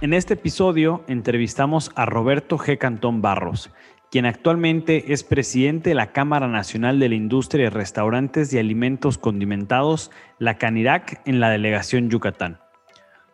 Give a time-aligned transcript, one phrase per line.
[0.00, 2.78] En este episodio entrevistamos a Roberto G.
[2.78, 3.72] Cantón Barros,
[4.12, 9.18] quien actualmente es presidente de la Cámara Nacional de la Industria de Restaurantes y Alimentos
[9.18, 12.60] Condimentados, la Canirac, en la delegación Yucatán.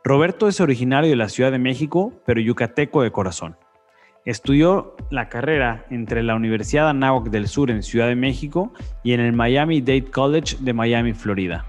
[0.05, 3.59] Roberto es originario de la Ciudad de México, pero yucateco de corazón.
[4.25, 8.73] Estudió la carrera entre la Universidad Anáhuac del Sur en Ciudad de México
[9.03, 11.67] y en el Miami Dade College de Miami, Florida.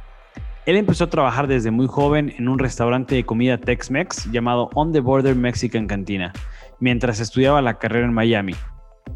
[0.65, 4.91] Él empezó a trabajar desde muy joven en un restaurante de comida Tex-Mex llamado On
[4.91, 6.33] the Border Mexican Cantina,
[6.79, 8.55] mientras estudiaba la carrera en Miami.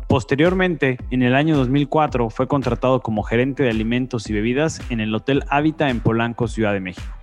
[0.07, 5.13] Posteriormente, en el año 2004, fue contratado como gerente de alimentos y bebidas en el
[5.15, 7.15] Hotel Habita en Polanco, Ciudad de México.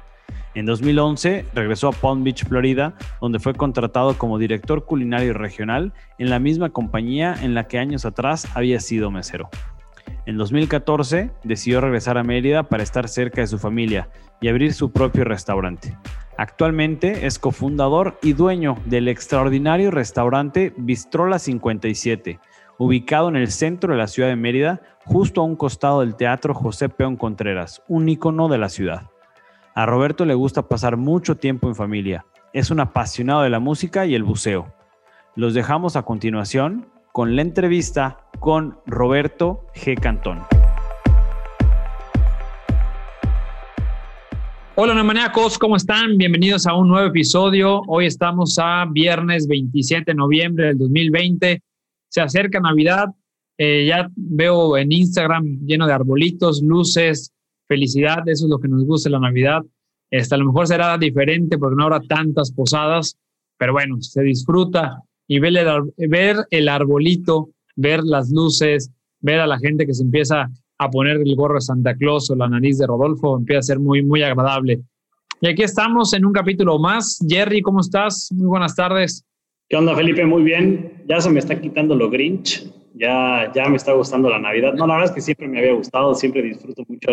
[0.56, 6.30] En 2011 regresó a Palm Beach, Florida, donde fue contratado como director culinario regional en
[6.30, 9.50] la misma compañía en la que años atrás había sido mesero.
[10.26, 14.08] En 2014 decidió regresar a Mérida para estar cerca de su familia
[14.40, 15.96] y abrir su propio restaurante.
[16.36, 22.40] Actualmente es cofundador y dueño del extraordinario restaurante Bistrola 57,
[22.78, 26.52] ubicado en el centro de la ciudad de Mérida, justo a un costado del Teatro
[26.54, 29.10] José Peón Contreras, un ícono de la ciudad.
[29.74, 32.26] A Roberto le gusta pasar mucho tiempo en familia.
[32.52, 34.72] Es un apasionado de la música y el buceo.
[35.34, 39.98] Los dejamos a continuación con la entrevista con Roberto G.
[39.98, 40.42] Cantón.
[44.74, 46.18] Hola, Namaniacos, ¿cómo están?
[46.18, 47.80] Bienvenidos a un nuevo episodio.
[47.88, 51.62] Hoy estamos a viernes 27 de noviembre del 2020.
[52.10, 53.06] Se acerca Navidad.
[53.56, 57.32] Eh, ya veo en Instagram lleno de arbolitos, luces,
[57.66, 58.28] felicidad.
[58.28, 59.62] Eso es lo que nos gusta la Navidad.
[60.10, 63.16] Este, a lo mejor será diferente porque no habrá tantas posadas,
[63.56, 69.46] pero bueno, se disfruta y ver el, ver el arbolito, ver las luces, ver a
[69.46, 72.78] la gente que se empieza a poner el gorro de Santa Claus o la nariz
[72.78, 74.80] de Rodolfo, empieza a ser muy, muy agradable.
[75.40, 77.18] Y aquí estamos en un capítulo más.
[77.28, 78.30] Jerry, ¿cómo estás?
[78.32, 79.24] Muy buenas tardes.
[79.68, 80.24] ¿Qué onda, Felipe?
[80.24, 81.02] Muy bien.
[81.08, 82.72] Ya se me está quitando lo Grinch.
[82.94, 84.72] Ya, ya me está gustando la Navidad.
[84.74, 87.10] No, la verdad es que siempre me había gustado, siempre disfruto mucho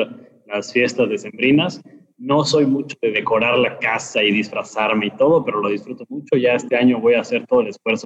[0.47, 1.81] las fiestas decembrinas.
[2.23, 6.37] No soy mucho de decorar la casa y disfrazarme y todo, pero lo disfruto mucho.
[6.37, 8.05] Ya este año voy a hacer todo el esfuerzo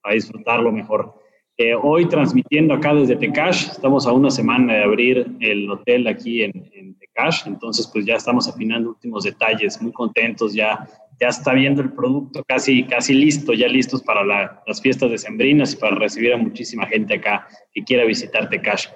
[0.00, 1.14] para disfrutarlo mejor.
[1.58, 6.44] Eh, hoy transmitiendo acá desde Tecash, estamos a una semana de abrir el hotel aquí
[6.44, 10.88] en, en Tecash, entonces pues ya estamos afinando últimos detalles, muy contentos, ya,
[11.20, 15.76] ya está viendo el producto casi, casi listo, ya listos para las fiestas decembrinas y
[15.76, 18.86] para recibir a muchísima gente acá que quiera visitar Tecash.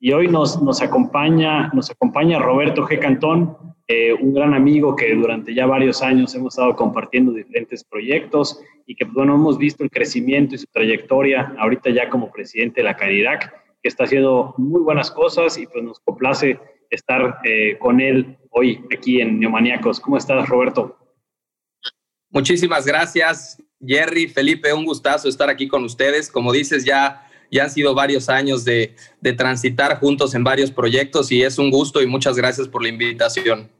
[0.00, 2.98] Y hoy nos, nos, acompaña, nos acompaña Roberto G.
[2.98, 8.58] Cantón, eh, un gran amigo que durante ya varios años hemos estado compartiendo diferentes proyectos
[8.86, 12.80] y que, pues, bueno, hemos visto el crecimiento y su trayectoria ahorita ya como presidente
[12.80, 16.58] de la Canirac, que está haciendo muy buenas cosas y pues nos complace
[16.88, 20.00] estar eh, con él hoy aquí en Neomaníacos.
[20.00, 20.96] ¿Cómo estás, Roberto?
[22.30, 26.30] Muchísimas gracias, Jerry, Felipe, un gustazo estar aquí con ustedes.
[26.30, 28.96] Como dices, ya ya han sido varios años de,
[29.36, 33.70] transitar juntos en varios proyectos y es un gusto y muchas gracias por la invitación.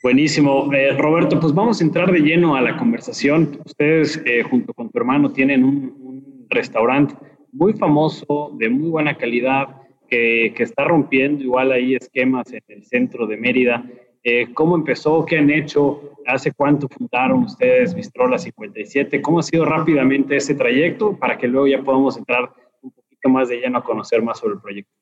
[0.00, 0.72] Buenísimo.
[0.72, 3.58] Eh, Roberto, pues vamos a entrar de lleno a la conversación.
[3.64, 7.14] Ustedes, eh, junto con tu hermano, tienen un, restaurante
[7.52, 9.66] muy famoso, de muy buena calidad,
[10.08, 13.84] que, que, está rompiendo igual ahí esquemas en el centro de Mérida.
[14.22, 15.24] Eh, ¿Cómo empezó?
[15.26, 16.14] ¿Qué han hecho?
[16.26, 19.20] ¿Hace cuánto fundaron ustedes Bistrola 57?
[19.20, 23.48] ¿Cómo ha sido rápidamente ese trayecto para que luego ya podamos entrar un poquito más
[23.48, 24.97] de lleno a conocer más sobre el proyecto?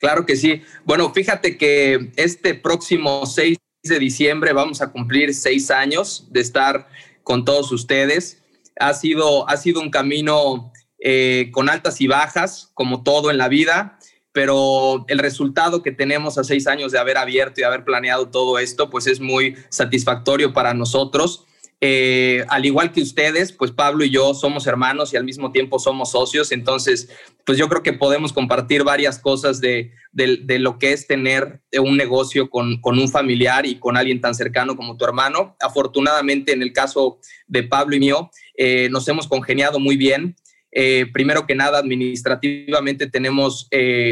[0.00, 0.62] Claro que sí.
[0.84, 6.88] Bueno, fíjate que este próximo 6 de diciembre vamos a cumplir seis años de estar
[7.22, 8.42] con todos ustedes.
[8.80, 13.48] Ha sido, ha sido un camino eh, con altas y bajas, como todo en la
[13.48, 13.98] vida
[14.32, 18.58] pero el resultado que tenemos a seis años de haber abierto y haber planeado todo
[18.58, 21.46] esto, pues es muy satisfactorio para nosotros.
[21.82, 25.78] Eh, al igual que ustedes, pues Pablo y yo somos hermanos y al mismo tiempo
[25.78, 27.08] somos socios, entonces,
[27.46, 32.50] pues yo creo que podemos compartir varias cosas de, lo que es tener un negocio
[32.50, 35.56] con, un familiar y con alguien tan cercano como tu hermano.
[35.60, 40.36] Afortunadamente, en el caso de Pablo y mío, eh, nos hemos congeniado muy bien.
[40.72, 43.68] Eh, primero que nada, administrativamente tenemos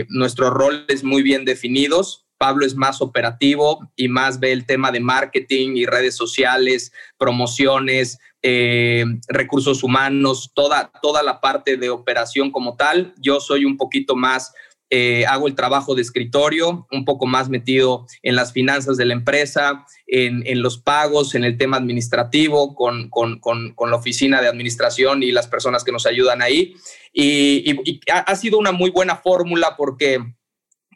[0.09, 2.28] nuestros roles muy bien definidos.
[2.39, 8.19] Pablo es más operativo y más ve el tema de marketing y redes sociales, promociones,
[8.43, 13.13] eh, recursos humanos, toda, toda la parte de operación como tal.
[13.19, 14.53] Yo soy un poquito más
[14.91, 19.13] eh, hago el trabajo de escritorio, un poco más metido en las finanzas de la
[19.13, 25.47] empresa, en, los pagos, en el tema administrativo, con, la oficina de administración y las
[25.47, 26.75] personas que nos ayudan ahí.
[27.13, 30.21] Y, ha, sido una muy buena fórmula porque,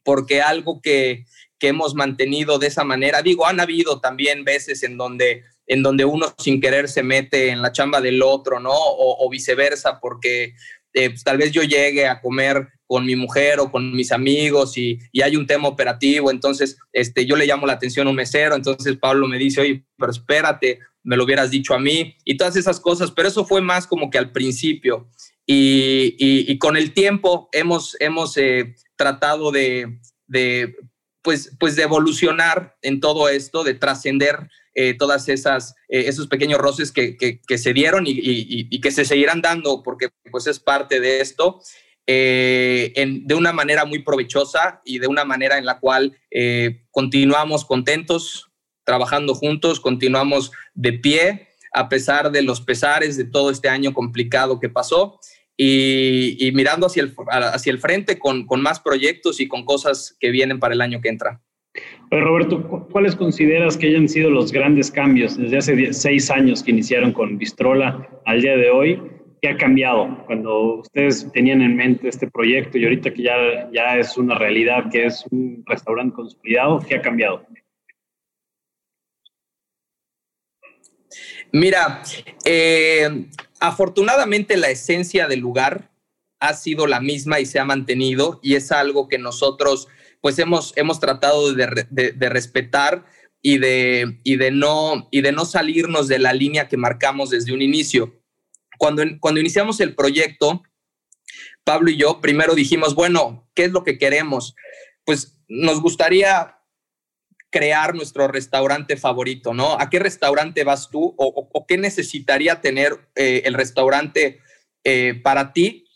[0.02, 1.24] porque algo que,
[1.64, 6.34] hemos mantenido de esa manera, digo, han habido también veces en donde en donde uno
[6.36, 8.72] sin querer se mete en la chamba del otro, ¿no?
[8.74, 10.54] O, viceversa, porque
[10.92, 14.76] eh, pues, tal vez yo llegue a comer con mi mujer o con mis amigos
[14.76, 18.54] y, hay un tema operativo, entonces este, yo le llamo la atención a un mesero,
[18.54, 22.56] entonces Pablo me dice, oye, pero espérate, me lo hubieras dicho a mí y todas
[22.56, 25.08] esas cosas, pero eso fue más como que al principio.
[25.46, 29.98] Y, con el tiempo hemos, hemos eh, tratado de,
[31.22, 36.58] pues, pues de evolucionar en todo esto, de trascender eh, todas esas eh, esos pequeños
[36.58, 40.98] roces que, que, se dieron y, y, que se seguirán dando porque pues es parte
[40.98, 41.60] de esto
[42.06, 42.92] eh,
[43.24, 48.50] de una manera muy provechosa y de una manera en la cual eh, continuamos contentos,
[48.84, 54.58] trabajando juntos, continuamos de pie a pesar de los pesares de todo este año complicado
[54.58, 55.20] que pasó
[55.64, 60.30] y, mirando hacia el, hacia el frente con, con, más proyectos y con cosas que
[60.30, 61.40] vienen para el año que entra.
[62.10, 67.12] Roberto, ¿cuáles consideras que hayan sido los grandes cambios desde hace seis años que iniciaron
[67.12, 69.02] con Bistrola al día de hoy?
[69.40, 73.98] ¿Qué ha cambiado cuando ustedes tenían en mente este proyecto y ahorita que ya, ya
[73.98, 76.80] es una realidad, que es un restaurante consolidado?
[76.86, 77.44] ¿Qué ha cambiado?
[81.52, 82.02] Mira,
[82.44, 83.26] eh,
[83.60, 85.90] afortunadamente la esencia del lugar
[86.40, 89.88] ha sido la misma y se ha mantenido y es algo que nosotros
[90.20, 93.04] pues hemos, hemos tratado de, de respetar
[93.40, 97.52] y de, y, de no, y de no salirnos de la línea que marcamos desde
[97.52, 98.22] un inicio
[98.82, 100.64] cuando, cuando iniciamos el proyecto,
[101.62, 104.56] Pablo y yo primero dijimos, bueno, ¿qué es lo que queremos?
[105.04, 106.58] Pues nos gustaría
[107.52, 109.78] crear nuestro restaurante favorito, ¿no?
[109.78, 114.40] ¿A qué restaurante vas tú o, qué necesitaría tener eh, el restaurante
[114.82, 115.86] eh, para ti,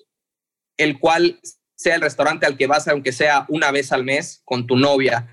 [0.76, 1.40] el cual
[1.74, 5.32] sea el restaurante al que vas, aunque sea una vez al mes, con tu novia?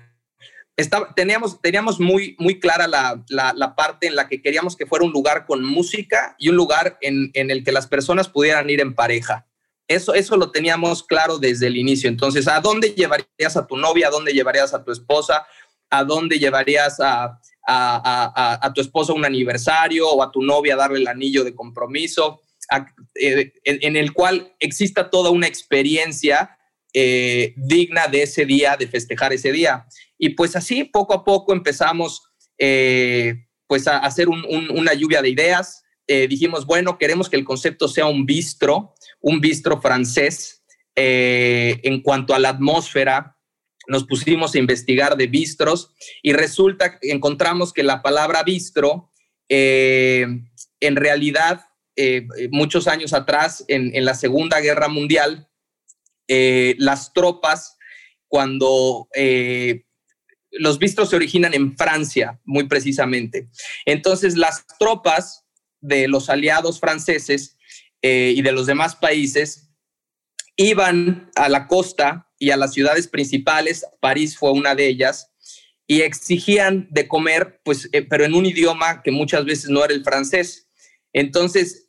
[1.14, 5.12] teníamos, teníamos muy, muy clara la, la, parte en la que queríamos que fuera un
[5.12, 8.94] lugar con música y un lugar en, en, el que las personas pudieran ir en
[8.94, 9.46] pareja.
[9.86, 12.08] Eso, eso lo teníamos claro desde el inicio.
[12.08, 14.08] Entonces, ¿a dónde llevarías a tu novia?
[14.08, 15.46] ¿A dónde llevarías a tu esposa?
[15.94, 20.98] ¿A dónde llevarías a, a, a, tu esposa un aniversario o a tu novia darle
[20.98, 22.40] el anillo de compromiso?
[23.14, 26.58] Eh, en, el cual exista toda una experiencia
[26.92, 29.86] eh, digna de ese día, de festejar ese día.
[30.18, 32.22] Y pues así, poco a poco empezamos
[32.58, 35.82] eh, pues a hacer una lluvia de ideas.
[36.06, 40.62] Dijimos, bueno, queremos que el concepto sea un bistro, un bistro francés.
[40.94, 43.33] En cuanto a la atmósfera,
[43.86, 49.10] nos pusimos a investigar de bistros y resulta que encontramos que la palabra bistro,
[49.48, 50.46] en
[50.80, 51.66] realidad,
[52.50, 55.48] muchos años atrás, en, la Segunda Guerra Mundial,
[56.28, 57.76] las tropas,
[58.28, 59.08] cuando
[60.58, 63.48] los bistros se originan en Francia, muy precisamente.
[63.84, 65.44] Entonces, las tropas
[65.80, 67.56] de los aliados franceses
[68.02, 69.63] eh, y de los demás países
[70.56, 75.30] iban a la costa y a las ciudades principales, París fue una de ellas,
[75.86, 79.92] y exigían de comer, pues, eh, pero en un idioma que muchas veces no era
[79.92, 80.68] el francés.
[81.12, 81.84] Entonces,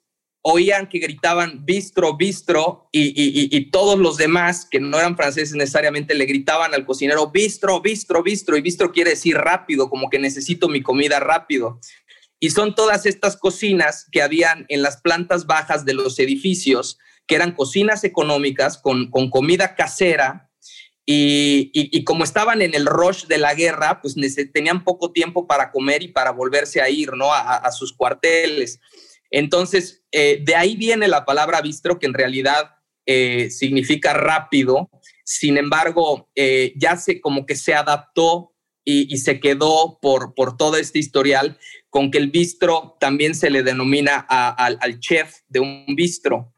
[0.48, 6.26] oían que gritaban bistro, bistro, y, todos los demás que no eran franceses necesariamente le
[6.26, 10.84] gritaban al cocinero bistro, bistro, bistro, y bistro quiere decir rápido, como que necesito mi
[10.84, 11.80] comida rápido.
[12.46, 17.34] Y son todas estas cocinas que habían en las plantas bajas de los edificios, que
[17.34, 20.52] eran cocinas económicas con, comida casera,
[21.08, 24.14] y, como estaban en el rush de la guerra, pues
[24.54, 27.34] tenían poco tiempo para comer y para volverse a ir, ¿no?
[27.34, 28.80] a sus cuarteles.
[29.32, 32.76] Entonces, eh, de ahí viene la palabra bistro, que en realidad
[33.08, 34.90] eh, significa rápido.
[35.24, 38.55] Sin embargo, eh, ya se como que se adaptó
[38.86, 41.58] y, se quedó por, por todo este historial
[41.90, 46.54] con que el bistro también se le denomina al, chef de un bistro,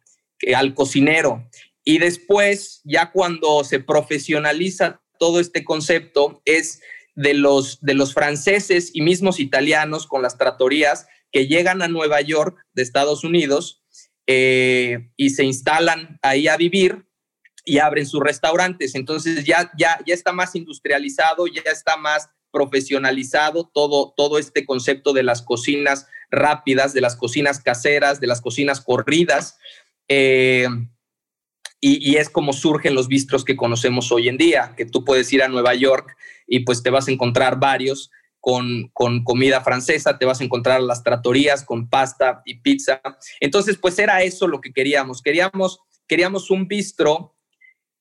[0.54, 1.50] al cocinero.
[1.86, 6.82] Y después, ya cuando se profesionaliza todo este concepto, es
[7.16, 12.20] de los, de los franceses y mismos italianos con las tratorías que llegan a Nueva
[12.22, 13.84] York de Estados Unidos
[14.28, 17.08] eh, y se instalan ahí a vivir
[17.68, 18.96] y abren sus restaurantes.
[18.96, 25.12] Entonces ya, ya, ya está más industrializado, ya está más profesionalizado todo, todo este concepto
[25.12, 29.58] de las cocinas rápidas, de las cocinas caseras, de las cocinas corridas.
[30.08, 30.70] Eh,
[31.82, 35.44] y, es como surgen los bistros que conocemos hoy en día, que tú puedes ir
[35.44, 36.16] a Nueva York
[36.48, 38.10] y pues te vas a encontrar varios
[38.40, 43.02] con, con comida francesa, te vas a encontrar las tratorías con pasta y pizza.
[43.42, 45.22] Entonces, pues era eso lo que queríamos.
[45.22, 47.37] Queríamos, queríamos un bistro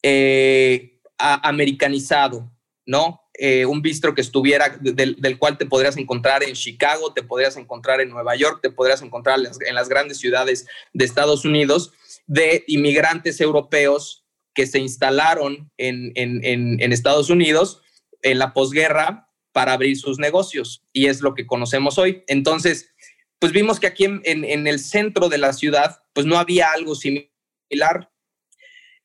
[0.09, 2.49] eh, americanizado,
[2.87, 3.23] ¿no?
[3.35, 7.57] Eh, un bistro que estuviera, del, del, cual te podrías encontrar en Chicago, te podrías
[7.57, 11.93] encontrar en Nueva York, te podrías encontrar en las grandes ciudades de Estados Unidos
[12.27, 17.83] de inmigrantes europeos que se instalaron en, Estados Unidos
[18.23, 22.23] en la posguerra para abrir sus negocios y es lo que conocemos hoy.
[22.29, 22.95] Entonces,
[23.41, 28.13] pues vimos que aquí en, el centro de la ciudad, pues no había algo similar.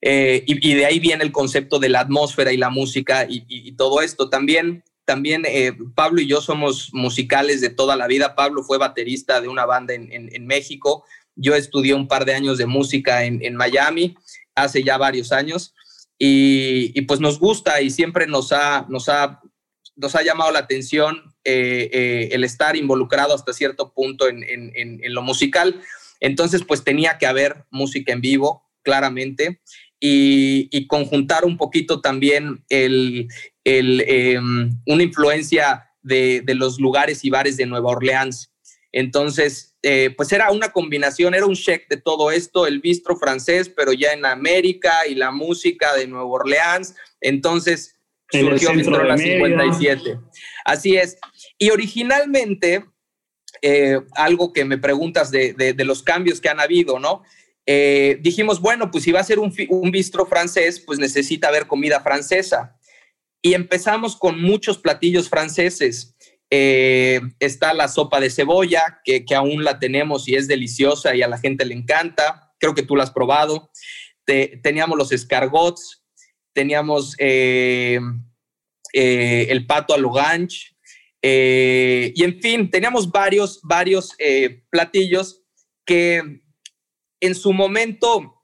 [0.01, 4.01] Eh, y, de ahí viene el concepto de la atmósfera y la música y, todo
[4.01, 4.29] esto.
[4.29, 8.35] También, también eh, Pablo y yo somos musicales de toda la vida.
[8.35, 11.05] Pablo fue baterista de una banda en México.
[11.35, 14.15] Yo estudié un par de años de música en, Miami
[14.55, 15.73] hace ya varios años
[16.17, 19.41] y, pues nos gusta y siempre nos ha, nos ha,
[19.95, 25.21] nos ha llamado la atención eh, eh, el estar involucrado hasta cierto punto en, lo
[25.21, 25.81] musical.
[26.19, 29.61] Entonces, pues tenía que haber música en vivo, claramente,
[30.03, 33.29] y, conjuntar un poquito también el,
[33.63, 38.51] em, una influencia de, de, los lugares y bares de Nueva Orleans.
[38.91, 43.69] Entonces, eh, pues era una combinación, era un check de todo esto, el bistro francés,
[43.69, 46.95] pero ya en América y la música de Nueva Orleans.
[47.21, 47.95] Entonces
[48.29, 50.19] surgió Bistrola 57.
[50.65, 51.17] Así es.
[51.57, 52.85] Y originalmente,
[53.61, 57.23] eh, algo que me preguntas de, los cambios que han habido, ¿no?
[57.73, 61.67] Eh, dijimos, bueno, pues si va a ser un, un bistro francés, pues necesita haber
[61.67, 62.77] comida francesa.
[63.41, 66.15] Y empezamos con muchos platillos franceses.
[66.53, 71.29] Eh, está la sopa de cebolla, que, aún la tenemos y es deliciosa y a
[71.29, 72.53] la gente le encanta.
[72.59, 73.71] Creo que tú la has probado.
[74.25, 76.03] teníamos los escargots,
[76.53, 77.99] teníamos eh,
[78.93, 80.75] eh, el pato a logange,
[81.23, 84.15] y en fin, teníamos varios, varios
[84.69, 85.43] platillos
[85.85, 86.41] que
[87.21, 88.43] en su momento,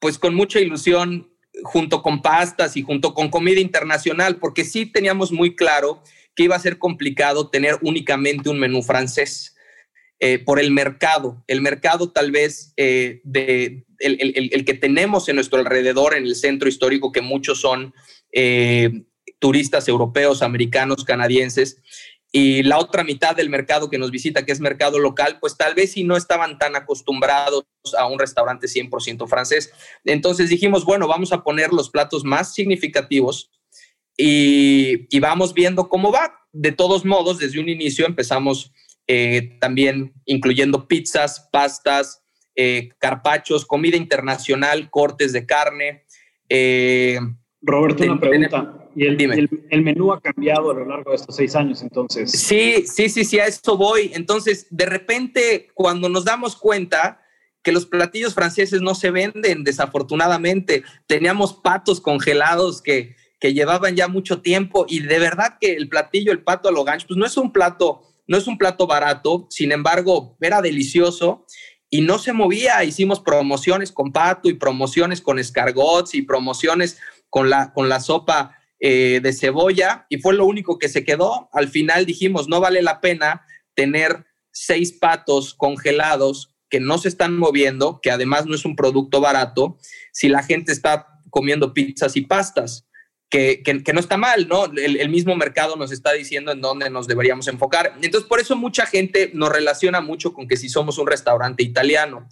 [0.00, 1.30] pues con mucha ilusión,
[1.62, 6.02] junto con pastas y junto con comida internacional, porque sí teníamos muy claro
[6.34, 9.54] que iba a ser complicado tener únicamente un menú francés
[10.18, 11.44] eh, por el mercado.
[11.46, 16.68] El mercado tal vez eh, de, el, que tenemos en nuestro alrededor, en el centro
[16.68, 17.94] histórico, que muchos son
[18.32, 19.04] eh,
[19.38, 21.82] turistas europeos, americanos, canadienses,
[22.36, 25.72] y la otra mitad del mercado que nos visita, que es mercado local, pues tal
[25.72, 27.64] vez si no estaban tan acostumbrados
[27.96, 29.72] a un restaurante 100% francés.
[30.04, 33.52] Entonces dijimos, bueno, vamos a poner los platos más significativos
[34.16, 36.34] y, vamos viendo cómo va.
[36.50, 38.72] De todos modos, desde un inicio empezamos
[39.06, 42.24] eh, también incluyendo pizzas, pastas,
[42.56, 46.04] eh, carpachos, comida internacional, cortes de carne.
[46.48, 47.20] Eh,
[47.62, 48.83] Roberto, una pregunta.
[48.96, 52.30] ¿Y el, el, menú ha cambiado a lo largo de estos seis años entonces?
[52.30, 54.10] Sí, sí, sí, sí, a eso voy.
[54.14, 57.20] Entonces, de repente, cuando nos damos cuenta
[57.62, 64.08] que los platillos franceses no se venden, desafortunadamente, teníamos patos congelados que que llevaban ya
[64.08, 67.26] mucho tiempo y de verdad que el platillo, el pato a lo gancho, pues no
[67.26, 71.44] es un plato, no es un plato barato, sin embargo, era delicioso
[71.90, 72.82] y no se movía.
[72.84, 76.98] Hicimos promociones con pato y promociones con escargots y promociones
[77.28, 81.48] con la, con la sopa eh, de cebolla y fue lo único que se quedó.
[81.54, 83.40] Al final dijimos, no vale la pena
[83.72, 89.22] tener seis patos congelados que no se están moviendo, que además no es un producto
[89.22, 89.78] barato,
[90.12, 92.86] si la gente está comiendo pizzas y pastas
[93.30, 94.66] que, no está mal, ¿no?
[94.66, 97.94] El, mismo mercado nos está diciendo en dónde nos deberíamos enfocar.
[98.02, 102.28] Entonces, por eso mucha gente nos relaciona mucho con que si somos un restaurante italiano.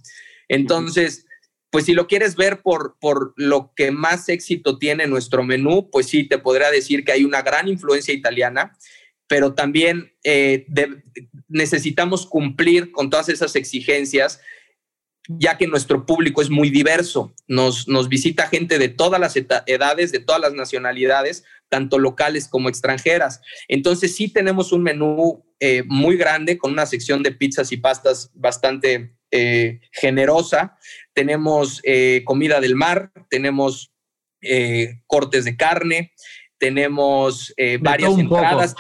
[0.49, 1.25] Entonces,
[1.73, 6.07] pues si lo quieres ver por, por lo que más éxito tiene nuestro menú, pues
[6.07, 8.77] sí, te podría decir que hay una gran influencia italiana,
[9.27, 10.67] pero también eh,
[11.49, 14.43] necesitamos cumplir con todas esas exigencias
[15.29, 17.35] ya que nuestro público es muy diverso.
[17.47, 22.69] Nos, nos visita gente de todas las edades, de todas las nacionalidades, tanto locales como
[22.69, 23.41] extranjeras.
[23.69, 28.31] Entonces sí tenemos un menú eh, muy grande con una sección de pizzas y pastas
[28.35, 30.77] bastante eh, generosa.
[31.15, 33.91] Tenemos eh, comida del mar, tenemos
[35.07, 36.13] cortes de carne,
[36.59, 38.75] tenemos varias entradas,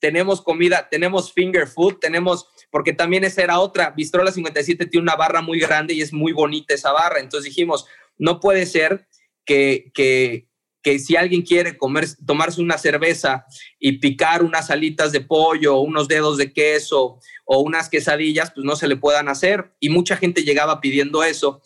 [0.00, 3.90] tenemos comida, tenemos finger food, tenemos porque también esa era otra.
[3.96, 7.20] Bistrola 57 tiene una barra muy grande y es muy bonita esa barra.
[7.20, 7.86] Entonces dijimos,
[8.18, 9.06] no puede ser
[9.44, 10.48] que, que,
[10.82, 13.46] que si alguien quiere comer, tomarse una cerveza
[13.78, 18.74] y picar unas alitas de pollo, unos dedos de queso o unas quesadillas, pues no
[18.74, 19.72] se le puedan hacer.
[19.78, 21.62] Y mucha gente llegaba pidiendo eso.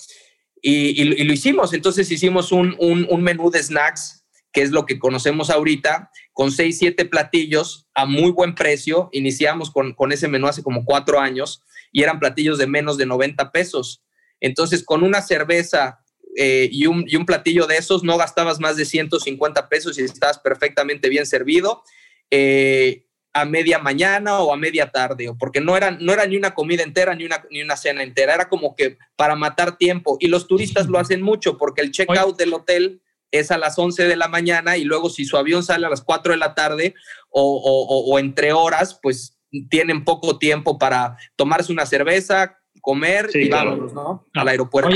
[0.61, 1.73] Y, lo hicimos.
[1.73, 6.79] Entonces hicimos un, un, menú de snacks, que es lo que conocemos ahorita, con seis,
[6.79, 9.09] siete platillos a muy buen precio.
[9.11, 13.07] Iniciamos con, con ese menú hace como cuatro años y eran platillos de menos de
[13.07, 14.05] 90 pesos.
[14.39, 15.99] Entonces, con una cerveza
[16.37, 20.05] eh, y, un, y, un, platillo de esos, no gastabas más de 150 pesos y
[20.05, 21.83] estabas perfectamente bien servido
[22.31, 26.55] eh, a media mañana o a media tarde, porque no era, no era ni una
[26.55, 30.17] comida entera ni una, ni una cena entera, era como que para matar tiempo.
[30.21, 34.05] Y los turistas lo hacen mucho porque el checkout del hotel es a las 11
[34.05, 36.95] de la mañana y luego si su avión sale a las 4 de la tarde
[37.31, 39.39] o, o, o entre horas, pues
[39.71, 44.27] tienen poco tiempo para tomarse una cerveza, comer y vámonos, ¿no?
[44.35, 44.91] Al aeropuerto.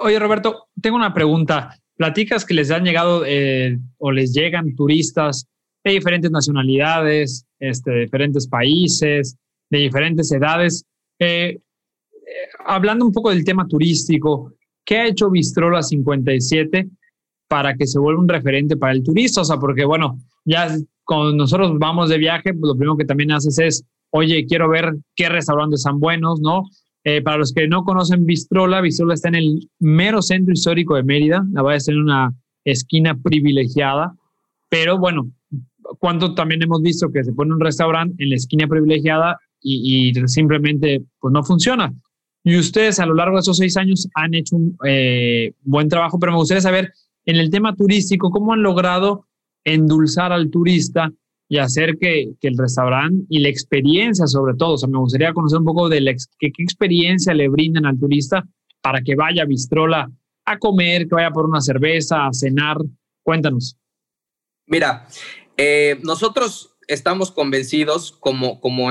[0.00, 1.78] Oye, Roberto, tengo una pregunta.
[1.96, 5.46] Platicas que les han llegado eh, o les llegan turistas
[5.84, 9.36] de diferentes nacionalidades, este, de diferentes países,
[9.70, 10.84] de diferentes edades.
[11.18, 11.60] Eh, eh,
[12.64, 14.52] hablando un poco del tema turístico,
[14.84, 16.88] ¿qué ha hecho Bistrola 57
[17.54, 19.42] para que se vuelva un referente para el turista?
[19.42, 23.30] O sea, porque bueno, ya cuando nosotros vamos de viaje, pues lo primero que también
[23.30, 26.64] haces es, oye, quiero ver qué restaurantes son buenos, ¿no?
[27.04, 31.04] Eh, para los que no conocen Bistrola, Bistrola está en el mero centro histórico de
[31.04, 32.34] Mérida, la a estar en una
[32.64, 34.16] esquina privilegiada,
[34.68, 35.30] pero bueno,
[36.00, 41.04] cuánto también hemos visto que se pone un restaurante en la esquina privilegiada y, simplemente
[41.20, 41.92] pues no funciona.
[42.42, 46.18] Y ustedes a lo largo de esos seis años han hecho un eh, buen trabajo,
[46.18, 46.92] pero me gustaría saber
[47.26, 49.26] en el tema turístico, ¿cómo han logrado
[49.64, 51.10] endulzar al turista
[51.48, 55.58] y hacer que, el restaurante y la experiencia sobre todo, o sea, me gustaría conocer
[55.58, 58.44] un poco de la, qué, experiencia le brindan al turista
[58.80, 60.10] para que vaya a Bistrola
[60.44, 62.76] a comer, que vaya por una cerveza, a cenar.
[63.22, 63.78] Cuéntanos.
[64.66, 65.06] Mira,
[65.56, 68.90] eh, nosotros estamos convencidos como, como,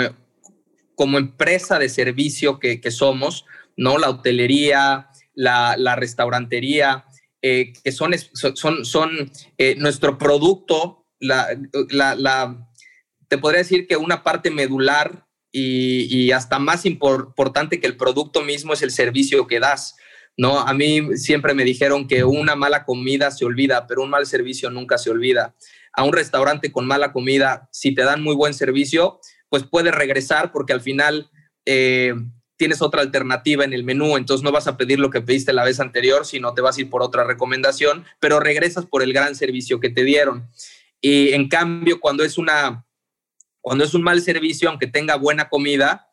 [0.96, 3.46] como empresa de servicio que, somos,
[3.78, 3.98] ¿no?
[3.98, 7.06] La hotelería, la, restaurantería,
[7.46, 8.14] eh, que son,
[8.56, 12.68] son, son eh, nuestro producto la,
[13.28, 18.74] te podría decir que una parte medular y, hasta más importante que el producto mismo
[18.74, 19.96] es el servicio que das.
[20.38, 20.60] ¿no?
[20.60, 24.70] A mí siempre me dijeron que una mala comida se olvida, pero un mal servicio
[24.70, 25.54] nunca se olvida.
[25.92, 30.52] A un restaurante con mala comida, si te dan muy buen servicio, pues puedes regresar
[30.52, 31.30] porque al final
[31.66, 32.16] eh,
[32.63, 35.65] tienes otra alternativa en el menú, entonces no vas a pedir lo que pediste la
[35.65, 39.36] vez anterior, sino te vas a ir por otra recomendación, pero regresas por el gran
[39.36, 40.47] servicio que te dieron.
[41.02, 42.86] Y en cambio, cuando es, una,
[43.60, 46.08] cuando es un mal servicio, aunque tenga buena comida,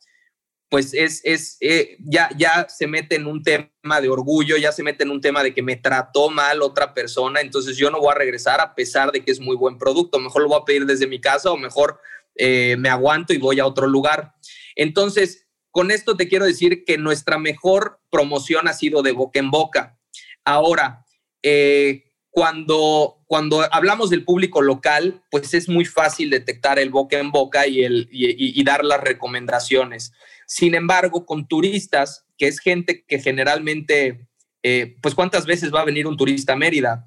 [0.68, 4.82] pues es, es eh, ya, ya se mete en un tema de orgullo, ya se
[4.82, 8.10] mete en un tema de que me trató mal otra persona, entonces yo no voy
[8.10, 10.84] a regresar a pesar de que es muy buen producto, mejor lo voy a pedir
[10.84, 12.00] desde mi casa o mejor
[12.34, 14.34] eh, me aguanto y voy a otro lugar.
[14.74, 19.50] Entonces, con esto te quiero decir que nuestra mejor promoción ha sido de boca en
[19.50, 19.98] boca.
[20.44, 21.04] Ahora,
[21.42, 27.32] eh, cuando, cuando hablamos del público local, pues es muy fácil detectar el boca en
[27.32, 30.12] boca y, el, y, dar las recomendaciones.
[30.46, 34.28] Sin embargo, con turistas, que es gente que generalmente,
[34.62, 37.04] eh, pues cuántas veces va a venir un turista a Mérida.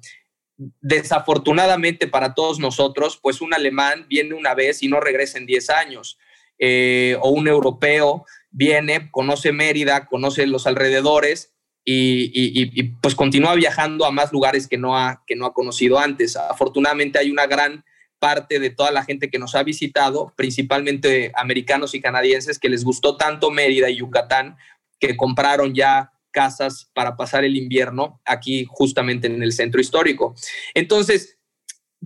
[0.56, 5.70] Desafortunadamente para todos nosotros, pues un alemán viene una vez y no regresa en 10
[5.70, 6.18] años.
[6.58, 8.24] Eh, o un europeo
[8.54, 11.52] viene, conoce Mérida, conoce los alrededores
[11.84, 16.36] y, pues continúa viajando a más lugares que no, ha, que no ha conocido antes.
[16.36, 17.84] Afortunadamente hay una gran
[18.18, 22.84] parte de toda la gente que nos ha visitado, principalmente americanos y canadienses, que les
[22.84, 24.56] gustó tanto Mérida y Yucatán,
[24.98, 30.34] que compraron ya casas para pasar el invierno aquí justamente en el centro histórico.
[30.72, 31.38] Entonces,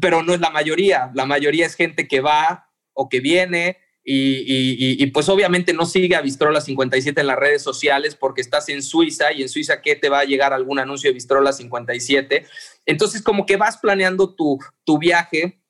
[0.01, 3.79] pero no es la mayoría, la mayoría es gente que va o que viene
[4.11, 8.83] y, pues obviamente no sigue a Vistrola 57 en las redes sociales porque estás en
[8.83, 12.47] Suiza y en Suiza ¿qué te va a llegar algún anuncio de Vistrola 57?
[12.87, 15.61] Entonces como que vas planeando tu, tu viaje,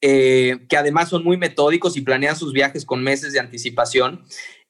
[0.00, 4.24] eh, que además son muy metódicos y planean sus viajes con meses de anticipación.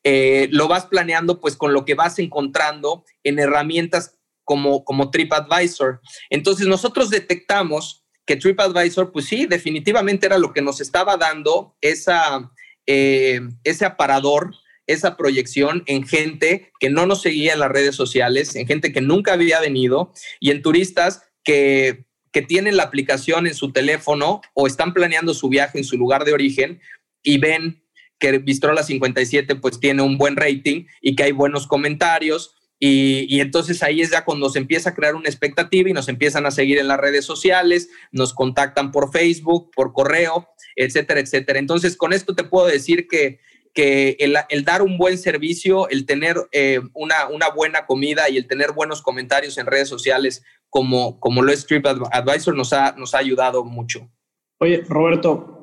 [0.04, 6.00] Eh, lo vas planeando pues con lo que vas encontrando en herramientas como, como TripAdvisor.
[6.30, 12.50] Entonces nosotros detectamos que TripAdvisor pues sí, definitivamente era lo que nos estaba dando esa
[12.86, 14.54] eh, ese aparador,
[14.86, 19.00] esa proyección en gente que no nos seguía en las redes sociales, en gente que
[19.00, 24.66] nunca había venido y en turistas que, que tienen la aplicación en su teléfono o
[24.66, 26.80] están planeando su viaje en su lugar de origen
[27.22, 27.84] y ven
[28.18, 33.80] que Bistrola 57 pues tiene un buen rating y que hay buenos comentarios Y, entonces
[33.84, 36.78] ahí es ya cuando se empieza a crear una expectativa y nos empiezan a seguir
[36.78, 41.60] en las redes sociales, nos contactan por Facebook, por correo, etcétera, etcétera.
[41.60, 43.38] Entonces con esto te puedo decir que,
[43.72, 48.48] que el, dar un buen servicio, el tener eh, una, una, buena comida y el
[48.48, 53.18] tener buenos comentarios en redes sociales como, como lo es TripAdvisor nos ha, nos ha
[53.18, 54.10] ayudado mucho.
[54.58, 55.60] Oye, Roberto,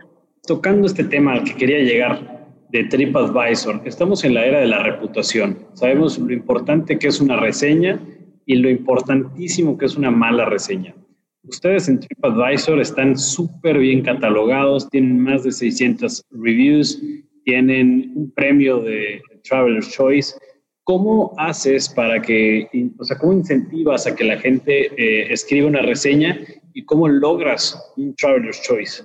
[0.48, 2.39] tocando este tema al que quería llegar,
[2.70, 3.82] de TripAdvisor.
[3.86, 5.58] Estamos en la era de la reputación.
[5.74, 8.00] Sabemos lo importante que es una reseña
[8.46, 10.96] y lo importantísimo que es una mala reseña.
[11.44, 17.02] Ustedes en TripAdvisor están súper bien catalogados, tienen más de 600 reviews,
[17.44, 20.36] tienen un premio de Traveler's Choice.
[20.84, 25.82] ¿Cómo haces para que, o sea, cómo incentivas a que la gente eh, escriba una
[25.82, 26.40] reseña
[26.74, 29.04] y cómo logras un Traveler's Choice?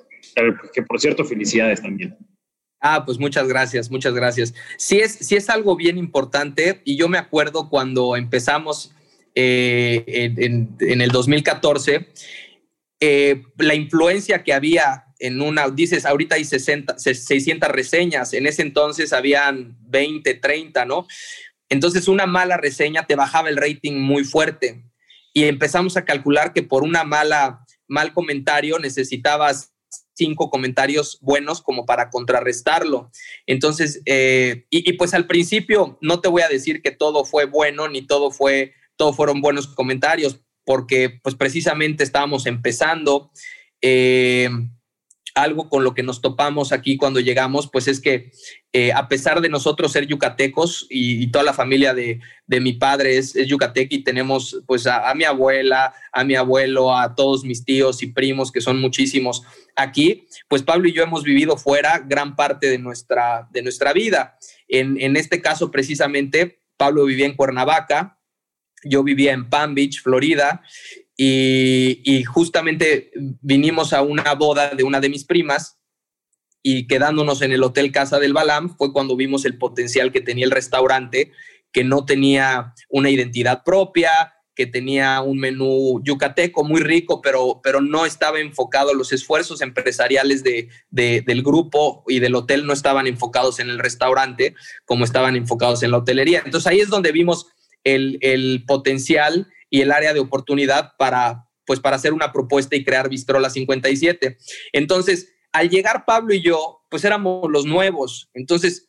[0.75, 2.17] Que por cierto, felicidades también.
[2.87, 4.53] Ah, pues muchas gracias, muchas gracias.
[4.77, 8.93] Sí es, sí es algo bien importante y yo me acuerdo cuando empezamos
[9.35, 10.05] eh,
[10.37, 12.11] en, el 2014,
[13.01, 18.61] eh, la influencia que había en una, dices, ahorita hay 60, 600 reseñas, en ese
[18.61, 21.07] entonces habían 20, 30, ¿no?
[21.71, 24.85] Entonces una mala reseña te bajaba el rating muy fuerte
[25.33, 29.74] y empezamos a calcular que por una mala, mal comentario necesitabas
[30.15, 33.11] cinco comentarios buenos como para contrarrestarlo.
[33.47, 37.89] Entonces, eh, y, pues al principio no te voy a decir que todo fue bueno
[37.89, 43.31] ni todo fue, todo fueron buenos comentarios, porque pues precisamente estábamos empezando.
[43.83, 44.49] Eh,
[45.35, 48.31] algo con lo que nos topamos aquí cuando llegamos, pues es que
[48.73, 53.35] eh, a pesar de nosotros ser yucatecos y, toda la familia de, mi padre es,
[53.35, 58.07] yucateca y tenemos pues a, mi abuela, a mi abuelo, a todos mis tíos y
[58.07, 59.43] primos, que son muchísimos
[59.75, 64.39] aquí, pues Pablo y yo hemos vivido fuera gran parte de nuestra, de nuestra vida.
[64.69, 68.19] En, en este caso precisamente, Pablo vivía en Cuernavaca,
[68.85, 70.63] yo vivía en Palm Beach, Florida,
[71.17, 75.79] y, justamente vinimos a una boda de una de mis primas
[76.63, 80.45] y quedándonos en el Hotel Casa del Balam fue cuando vimos el potencial que tenía
[80.45, 81.31] el restaurante,
[81.73, 87.81] que no tenía una identidad propia, que tenía un menú yucateco muy rico, pero, pero
[87.81, 93.59] no estaba enfocado, los esfuerzos empresariales de, del grupo y del hotel no estaban enfocados
[93.59, 96.43] en el restaurante como estaban enfocados en la hotelería.
[96.45, 97.47] Entonces ahí es donde vimos
[97.83, 102.85] el, el potencial y el área de oportunidad para, pues, para hacer una propuesta y
[102.85, 104.39] crear Bistrola 57.
[104.73, 108.31] Entonces, al llegar Pablo y yo, pues éramos los nuevos.
[108.35, 108.87] Entonces,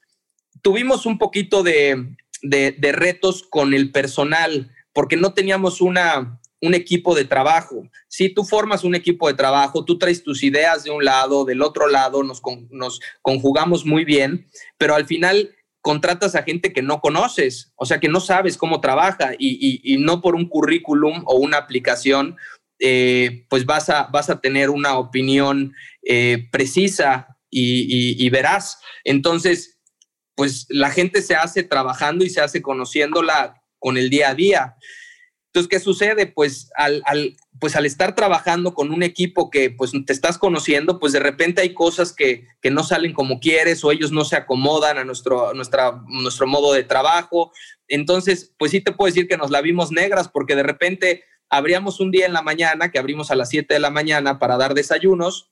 [0.61, 7.15] tuvimos un poquito de, de, retos con el personal, porque no teníamos una, un equipo
[7.15, 7.89] de trabajo.
[8.07, 11.63] Si tú formas un equipo de trabajo, tú traes tus ideas de un lado, del
[11.63, 14.45] otro lado, nos, nos conjugamos muy bien,
[14.77, 15.54] pero al final
[15.85, 20.19] contratas a gente que no conoces, o sea, que no sabes cómo trabaja y, no
[20.19, 22.37] por un currículum o una aplicación,
[22.79, 28.79] eh, pues vas a, vas a tener una opinión eh, precisa y, veraz.
[29.03, 29.77] Entonces,
[30.33, 34.75] pues la gente se hace trabajando y se hace conociéndola con el día a día.
[35.49, 36.25] Entonces, ¿qué sucede?
[36.25, 41.13] Pues al, pues al estar trabajando con un equipo que pues te estás conociendo, pues
[41.13, 45.05] de repente hay cosas que, no salen como quieres o ellos no se acomodan a
[45.05, 47.51] nuestro, nuestra, nuestro modo de trabajo.
[47.87, 51.99] Entonces, pues sí te puedo decir que nos la vimos negras porque de repente abríamos
[51.99, 54.73] un día en la mañana, que abrimos a las 7 de la mañana para dar
[54.73, 55.51] desayunos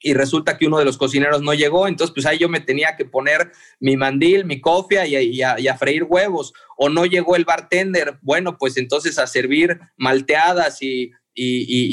[0.00, 2.96] y resulta que uno de los cocineros no llegó, entonces pues ahí yo me tenía
[2.96, 8.18] que poner mi mandil, mi cofia y, a, freír huevos, o no llegó el bartender,
[8.22, 11.12] bueno, pues entonces a servir malteadas y,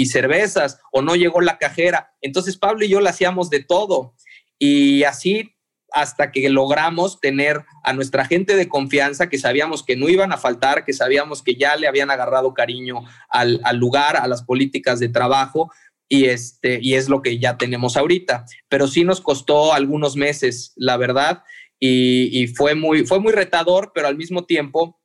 [0.06, 2.14] cervezas, o no llegó la cajera.
[2.22, 4.16] Entonces Pablo y yo le hacíamos de todo
[4.58, 5.56] y así
[5.96, 10.38] hasta que logramos tener a nuestra gente de confianza que sabíamos que no iban a
[10.38, 15.08] faltar, que sabíamos que ya le habían agarrado cariño al, lugar, a las políticas de
[15.08, 15.72] trabajo,
[16.10, 18.46] y, este, y es lo que ya tenemos ahorita.
[18.68, 21.44] Pero sí nos costó algunos meses, la verdad,
[21.80, 25.00] y, fue, muy, fue muy retador, pero al mismo tiempo,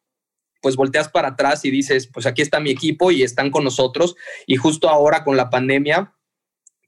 [0.60, 4.16] pues volteas para atrás y dices, pues aquí está mi equipo y están con nosotros.
[4.46, 6.14] Y justo ahora con la pandemia,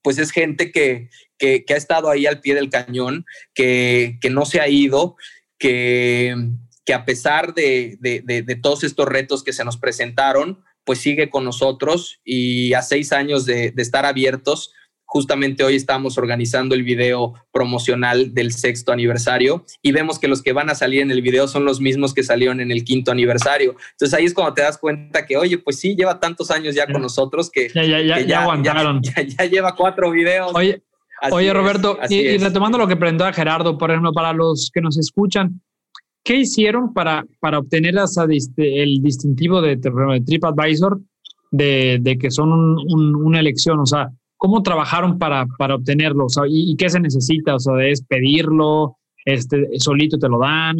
[0.03, 1.09] pues es gente que,
[1.39, 5.17] que, ha estado ahí al pie del cañón, que, que no se ha ido,
[5.59, 6.35] que,
[6.85, 11.31] que a pesar de, de, de todos estos retos que se nos presentaron, pues sigue
[11.31, 14.73] con nosotros y a seis años de, estar abiertos,
[15.12, 20.55] justamente hoy estamos organizando el video promocional del sexto aniversario y vemos que los que
[20.55, 23.77] van a salir en el video son los mismos que salieron en el quinto aniversario.
[23.90, 26.90] Entonces ahí es cuando te das cuenta que, oye, pues sí, lleva tantos años ya
[26.90, 29.03] con nosotros que ya, ya, ya, ya aguantaron.
[29.38, 30.51] Ya, lleva cuatro videos.
[30.55, 30.83] Oye,
[31.31, 35.61] oye Roberto, y, retomando lo que preguntaba Gerardo, por ejemplo, para los que nos escuchan,
[36.25, 41.01] ¿qué hicieron para, para obtener esa, el distintivo de, de TripAdvisor
[41.51, 42.51] de, de, que son
[42.88, 43.79] una elección?
[43.79, 44.11] O sea,
[44.42, 46.24] ¿cómo trabajaron para, para obtenerlo?
[46.24, 47.55] O sea, ¿y, qué se necesita?
[47.55, 48.96] O sea, ¿es pedirlo?
[49.24, 50.74] Este, ¿Solito te lo dan?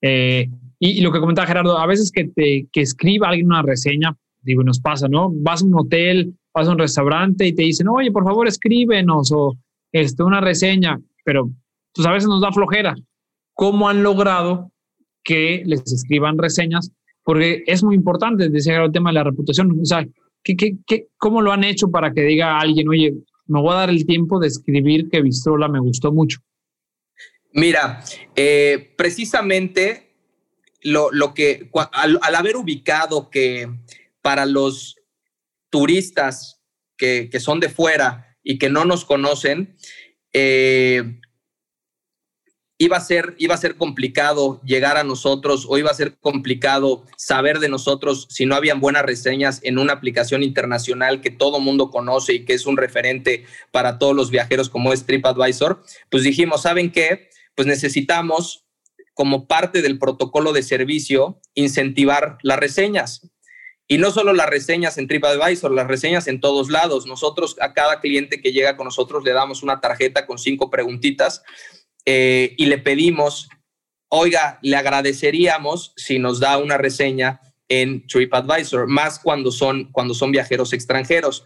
[0.00, 4.16] Eh, y, lo que comentaba Gerardo, a veces que, te, que escriba alguien una reseña,
[4.42, 5.32] digo, nos pasa, ¿no?
[5.32, 9.32] Vas a un hotel, vas a un restaurante y te dicen, oye, por favor, escríbenos
[9.32, 9.56] o
[9.90, 11.50] este, una reseña, pero
[11.92, 12.94] pues a veces nos da flojera.
[13.52, 14.70] ¿Cómo han logrado
[15.24, 16.92] que les escriban reseñas?
[17.24, 19.76] Porque es muy importante, decía el tema de la reputación.
[19.80, 20.06] O sea,
[20.48, 23.14] ¿qué, qué, qué, cómo lo han hecho para que diga alguien, oye,
[23.46, 26.38] me voy a dar el tiempo de escribir que Vistrola me gustó mucho?
[27.52, 28.02] Mira,
[28.36, 30.14] eh, precisamente
[30.82, 33.68] lo, lo que, al, haber ubicado que
[34.22, 34.96] para los
[35.70, 36.60] turistas
[36.96, 39.76] que, que, son de fuera y que no nos conocen,
[40.32, 41.20] eh,
[42.80, 47.04] iba a, ser, iba a ser complicado llegar a nosotros o iba a ser complicado
[47.16, 51.90] saber de nosotros si no habían buenas reseñas en una aplicación internacional que todo mundo
[51.90, 56.62] conoce y que es un referente para todos los viajeros como es TripAdvisor, pues dijimos,
[56.62, 57.30] ¿saben qué?
[57.56, 58.64] Pues necesitamos
[59.12, 63.28] como parte del protocolo de servicio incentivar las reseñas.
[63.88, 67.06] Y no solo las reseñas en TripAdvisor, las reseñas en todos lados.
[67.06, 71.42] Nosotros a cada cliente que llega con nosotros le damos una tarjeta con cinco preguntitas
[72.10, 73.50] eh, y le pedimos,
[74.08, 80.32] oiga, le agradeceríamos si nos da una reseña en TripAdvisor, más cuando son, cuando son
[80.32, 81.44] viajeros extranjeros.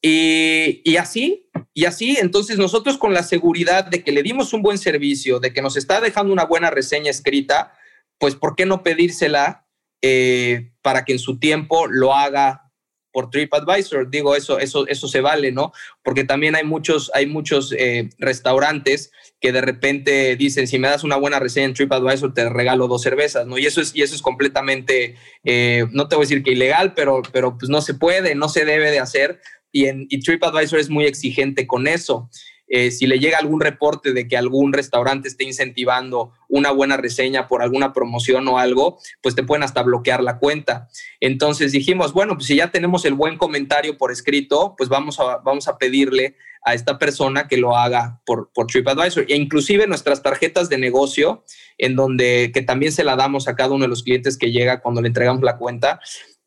[0.00, 4.62] Y, y, así, y así, entonces nosotros con la seguridad de que le dimos un
[4.62, 7.74] buen servicio, de que nos está dejando una buena reseña escrita,
[8.16, 9.66] pues ¿por qué no pedírsela
[10.00, 12.71] eh, para que en su tiempo lo haga
[13.12, 14.10] por TripAdvisor.
[14.10, 15.72] Digo, eso, eso, eso se vale, ¿no?
[16.02, 21.04] Porque también hay muchos, hay muchos eh, restaurantes que de repente dicen, si me das
[21.04, 23.58] una buena reseña en TripAdvisor, te regalo dos cervezas, ¿no?
[23.58, 26.94] Y eso es, y eso es completamente, eh, no te voy a decir que ilegal,
[26.94, 29.40] pero, pero pues no se puede, no se debe de hacer.
[29.70, 32.30] Y, en, y TripAdvisor es muy exigente con eso.
[32.74, 37.46] Eh, si le llega algún reporte de que algún restaurante esté incentivando una buena reseña
[37.46, 40.88] por alguna promoción o algo, pues te pueden hasta bloquear la cuenta.
[41.20, 45.36] Entonces dijimos, bueno, pues si ya tenemos el buen comentario por escrito, pues vamos a,
[45.44, 49.26] vamos a pedirle a esta persona que lo haga por, por TripAdvisor.
[49.28, 51.44] E inclusive nuestras tarjetas de negocio,
[51.76, 54.80] en donde que también se la damos a cada uno de los clientes que llega
[54.80, 56.00] cuando le entregamos la cuenta,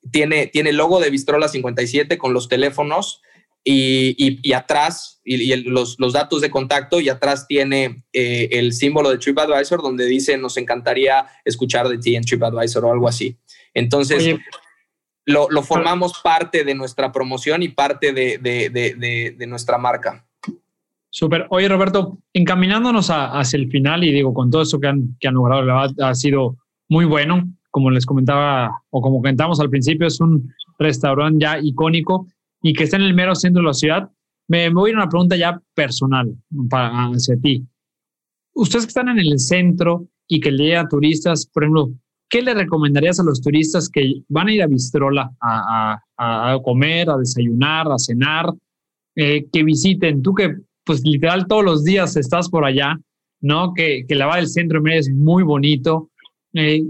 [0.09, 3.21] tiene, tiene logo de Vistrola 57 con los teléfonos
[3.67, 9.81] y, atrás, y, los, datos de contacto, y atrás tiene eh, el símbolo de TripAdvisor
[9.81, 13.37] donde dice nos encantaría escuchar de ti en TripAdvisor o algo así.
[13.73, 14.37] Entonces,
[15.25, 20.25] lo, formamos parte de nuestra promoción y parte de, nuestra marca.
[21.09, 21.47] Súper.
[21.49, 25.33] Oye, Roberto, encaminándonos hacia el final y digo, con todo eso que han, que han
[25.33, 27.49] logrado, ha sido muy bueno.
[27.71, 32.27] Como les comentaba o como comentamos al principio, es un restaurante ya icónico
[32.65, 34.09] y que está en el mero centro de la ciudad,
[34.47, 36.35] me, voy a una pregunta ya personal
[36.67, 37.63] para, hacia ti.
[38.55, 41.91] Ustedes que están en el centro y que llegan turistas, por ejemplo,
[42.27, 47.07] ¿qué le recomendarías a los turistas que van a ir a Bistrola a, a, comer,
[47.07, 48.51] a desayunar, a cenar,
[49.15, 50.23] eh, que visiten?
[50.23, 52.99] Tú que, pues literal, todos los días estás por allá,
[53.41, 53.75] ¿no?
[53.75, 56.09] Que, que la va del centro es muy bonito.
[56.53, 56.81] Eh,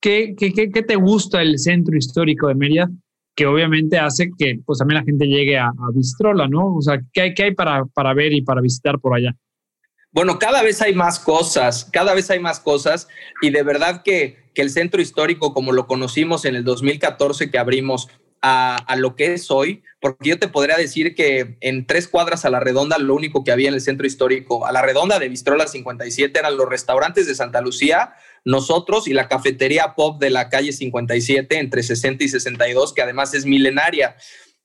[0.00, 2.90] ¿qué, qué, qué, te gusta el centro histórico de Mérida?
[3.34, 6.76] Que obviamente hace que pues también la gente llegue a, a Bistrola, ¿no?
[6.76, 9.34] O sea, ¿qué hay, qué hay para, para ver y para visitar por allá?
[10.12, 13.08] Bueno, cada vez hay más cosas, cada vez hay más cosas
[13.42, 17.58] y de verdad que, que el centro histórico como lo conocimos en el 2014 que
[17.58, 18.08] abrimos
[18.40, 22.44] a, a, lo que es hoy, porque yo te podría decir que en tres cuadras
[22.44, 25.28] a la redonda lo único que había en el centro histórico, a la redonda de
[25.28, 30.48] Bistrola 57 eran los restaurantes de Santa Lucía, nosotros y la cafetería pop de la
[30.48, 34.16] calle 57 entre 60 y 62, que además es milenaria.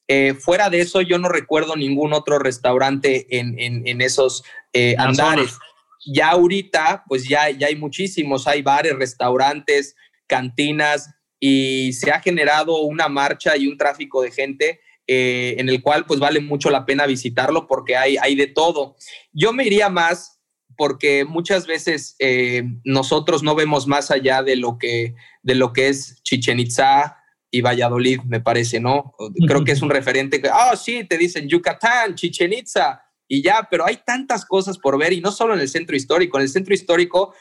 [0.08, 5.58] Eh, fuera de eso, yo no recuerdo ningún otro restaurante en, en, esos eh, andares.
[6.06, 9.96] Ya ahorita, pues ya, ya hay muchísimos, hay bares, restaurantes,
[10.28, 15.82] cantinas y se ha generado una marcha y un tráfico de gente eh, en el
[15.82, 18.96] cual pues vale mucho la pena visitarlo porque hay, hay de todo.
[19.32, 20.39] Yo me iría más
[20.80, 25.14] porque muchas veces eh, nosotros no vemos más allá de lo que,
[25.44, 27.18] de lo que es Chichen Itza
[27.52, 29.14] y Valladolid, me parece, ¿no?
[29.46, 33.68] Creo que es un referente que, ah, sí, te dicen Yucatán, Chichen Itza, y ya,
[33.70, 36.50] pero hay tantas cosas por ver, y no solo en el centro histórico, en el
[36.50, 37.34] centro histórico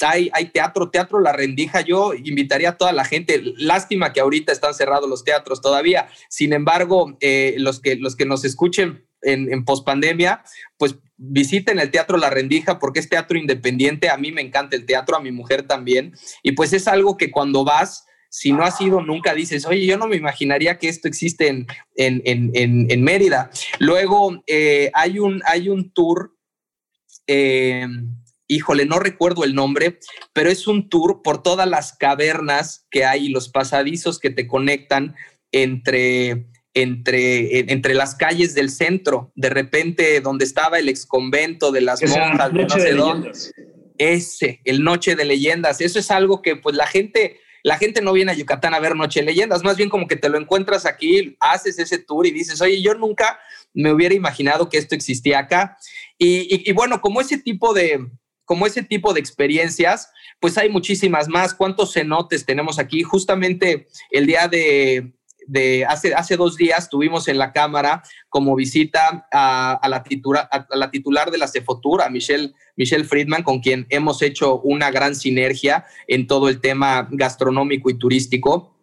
[0.00, 4.52] hay, hay teatro, teatro La Rendija, yo invitaría a toda la gente, lástima que ahorita
[4.52, 9.52] están cerrados los teatros todavía, sin embargo, eh, los, que, los que nos escuchen en,
[9.52, 10.42] en pospandemia,
[10.78, 14.10] pues visiten el Teatro La Rendija porque es teatro independiente.
[14.10, 16.14] A mí me encanta el teatro, a mi mujer también.
[16.42, 19.96] Y pues es algo que cuando vas, si no has ido nunca, dices, oye, yo
[19.98, 23.50] no me imaginaría que esto existe en, en, Mérida.
[23.78, 26.36] Luego eh, hay, un, hay un tour.
[27.26, 27.86] Eh,
[28.46, 29.98] híjole, no recuerdo el nombre,
[30.32, 34.46] pero es un tour por todas las cavernas que hay y los pasadizos que te
[34.46, 35.16] conectan
[35.50, 42.02] entre entre, entre las calles del centro, de repente donde estaba el exconvento de las
[42.02, 43.32] monjas, de
[43.96, 48.12] Ese, el Noche de Leyendas, eso es algo que pues la gente, la gente no
[48.12, 50.84] viene a Yucatán a ver Noche de Leyendas, más bien como que te lo encuentras
[50.84, 53.40] aquí, haces ese tour y dices, oye, yo nunca
[53.72, 55.78] me hubiera imaginado que esto existía acá.
[56.18, 58.06] Y, y bueno, como ese tipo de,
[58.44, 60.10] como ese tipo de experiencias,
[60.40, 61.54] pues hay muchísimas más.
[61.54, 63.02] ¿Cuántos cenotes tenemos aquí?
[63.02, 65.14] Justamente el día de,
[65.46, 70.66] de hace, hace dos días tuvimos en la Cámara como visita a, la, titular, a,
[70.76, 75.84] la titular de la Cefotura, Michelle, Michelle Friedman, con quien hemos hecho una gran sinergia
[76.06, 78.75] en todo el tema gastronómico y turístico.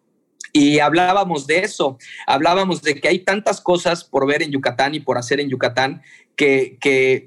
[0.56, 5.00] Y hablábamos de eso, hablábamos de que hay tantas cosas por ver en Yucatán y
[5.00, 6.00] por hacer en Yucatán
[6.36, 6.78] que,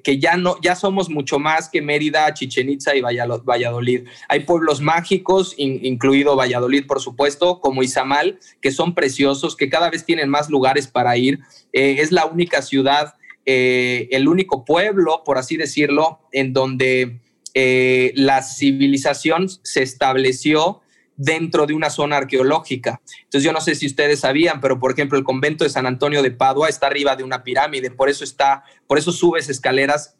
[0.02, 4.08] que, ya, no, ya somos mucho más que Mérida, Chichen Itza y Valladolid.
[4.30, 10.06] Hay pueblos mágicos, incluido Valladolid, por supuesto, como Izamal, que son preciosos, que cada vez
[10.06, 11.40] tienen más lugares para ir.
[11.74, 17.20] Eh, es la única ciudad, eh, el único pueblo, por así decirlo, en donde
[17.54, 20.80] eh, la civilización se estableció
[21.17, 23.01] dentro de una zona arqueológica.
[23.23, 26.21] Entonces yo no sé si ustedes sabían, pero por ejemplo el convento de San Antonio
[26.21, 30.15] de Padua está arriba de una pirámide, por eso está, por eso subes escaleras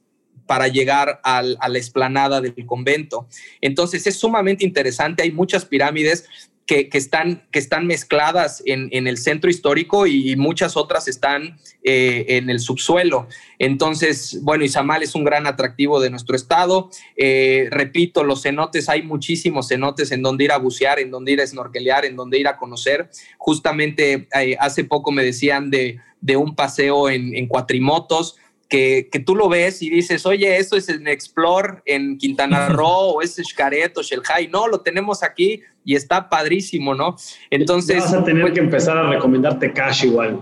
[0.47, 3.27] para llegar a la explanada del convento.
[3.62, 6.27] Entonces es sumamente interesante, hay muchas pirámides
[6.67, 12.49] que, están, que están mezcladas en, el centro histórico y, muchas otras están eh, en
[12.49, 13.27] el subsuelo.
[13.58, 16.89] Entonces, bueno, Izamal es un gran atractivo de nuestro estado.
[17.15, 21.41] Eh, repito, los cenotes, hay muchísimos cenotes en donde ir a bucear, en donde ir
[21.41, 23.10] a snorkelear, en donde ir a conocer.
[23.38, 26.01] Justamente eh, hace poco me decían de,
[26.36, 28.36] un paseo en, en cuatrimotos
[28.69, 33.21] que, tú lo ves y dices, oye, esto es en Explore en Quintana Roo o
[33.21, 34.47] es Xcaret o Shelhai.
[34.47, 37.15] No, lo tenemos aquí y está padrísimo, ¿no?
[37.49, 37.99] Entonces.
[37.99, 40.39] vas a tener pues que empezar a recomendarte cash igual.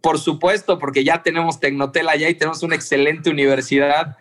[0.00, 4.16] Por supuesto, porque ya tenemos Tecnotel allá y tenemos una excelente universidad.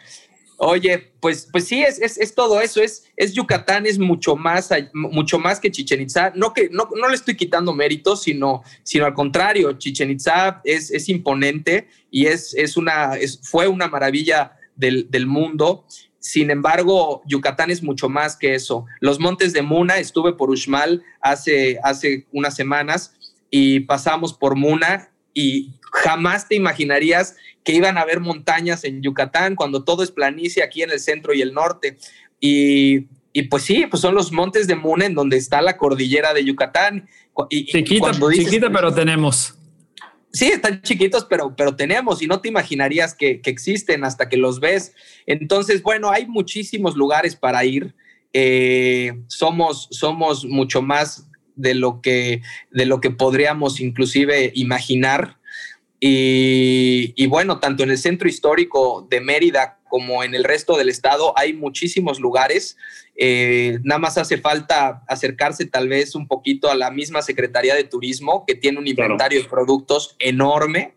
[0.61, 5.39] Oye, pues, pues sí, es, es, todo eso, es, es Yucatán, es mucho más, mucho
[5.39, 6.33] más que Chichen Itza.
[6.35, 10.91] No, que, no, no le estoy quitando méritos, sino, sino al contrario, Chichen Itza es,
[10.91, 15.85] es imponente y es, es una, es, fue una maravilla del, del mundo.
[16.19, 18.85] Sin embargo, Yucatán es mucho más que eso.
[18.99, 23.13] Los montes de Muna, estuve por Uxmal hace, hace unas semanas
[23.49, 25.09] y pasamos por Muna
[25.39, 25.71] y
[26.03, 30.83] jamás te imaginarías que iban a haber montañas en Yucatán cuando todo es planicie aquí
[30.83, 31.97] en el centro y el norte.
[32.41, 33.07] Y,
[33.49, 37.07] pues sí, pues son los montes de Muna en donde está la cordillera de Yucatán.
[37.49, 39.55] Y, chiquita, chiquita, pero tenemos.
[40.33, 44.59] Sí, están chiquitos, pero, pero tenemos y no te imaginarías que, existen hasta que los
[44.59, 44.93] ves.
[45.25, 47.95] Entonces, bueno, hay muchísimos lugares para ir.
[48.33, 51.28] Eh, somos, somos mucho más
[51.59, 52.41] de lo que,
[52.71, 55.37] de lo que podríamos inclusive imaginar.
[56.01, 61.37] Y, bueno, tanto en el centro histórico de Mérida como en el resto del estado
[61.37, 62.77] hay muchísimos lugares.
[63.17, 67.83] Eh, nada más hace falta acercarse tal vez un poquito a la misma Secretaría de
[67.83, 70.95] Turismo, que tiene un inventario de productos enorme,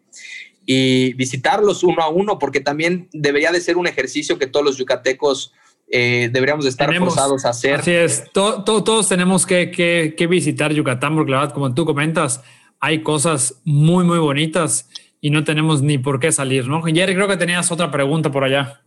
[0.64, 4.78] y visitarlos uno a uno, porque también debería de ser un ejercicio que todos los
[4.78, 5.52] yucatecos
[5.94, 7.74] eh, deberíamos estar forzados a hacer.
[7.74, 12.42] Así es, todos tenemos que, visitar Yucatán, porque la verdad, como tú comentas,
[12.80, 14.88] hay cosas muy, muy bonitas
[15.20, 16.82] y no tenemos ni por qué salir, ¿no?
[16.82, 18.80] Jerry, creo que tenías otra pregunta por allá.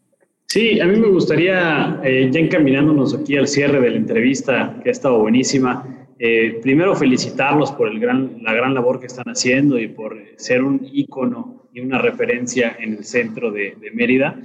[0.47, 4.89] Sí, a mí me gustaría, eh, ya encaminándonos aquí al cierre de la entrevista, que
[4.89, 9.77] ha estado buenísima, eh, primero felicitarlos por el gran, la gran labor que están haciendo
[9.77, 14.39] y por ser un ícono y una referencia en el centro de, de Mérida.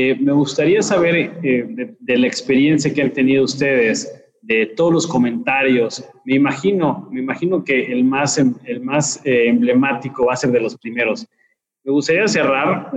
[0.00, 4.08] Eh, me gustaría saber eh, de, la experiencia que han tenido ustedes,
[4.42, 6.08] de todos los comentarios.
[6.24, 10.52] Me imagino, me imagino que el más, em, el más eh, emblemático va a ser
[10.52, 11.26] de los primeros.
[11.82, 12.92] Me gustaría cerrar,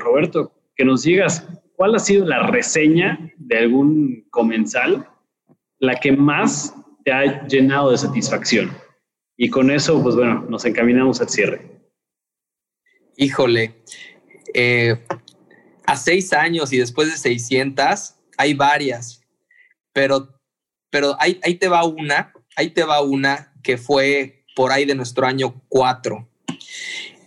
[0.00, 5.08] Roberto, que nos digas cuál ha sido la reseña de algún comensal,
[5.78, 8.70] la que más te ha llenado de satisfacción.
[9.38, 11.62] Y con eso, pues bueno, nos encaminamos al cierre.
[13.16, 13.74] Híjole,
[14.52, 14.96] eh,
[15.86, 19.22] a seis años y después de 600, hay varias,
[19.92, 20.38] pero,
[20.90, 24.94] pero ahí, ahí te va una, ahí te va una que fue por ahí de
[24.94, 26.28] nuestro año 4.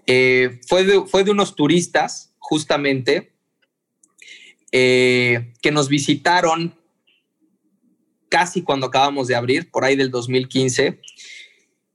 [0.07, 3.33] Eh, fue, de, fue de unos turistas, justamente,
[4.71, 6.77] eh, que nos visitaron
[8.29, 10.99] casi cuando acabamos de abrir, por ahí del 2015,